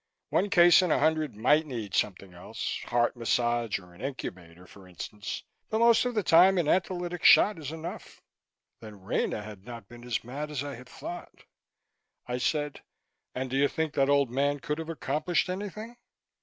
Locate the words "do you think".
13.51-13.93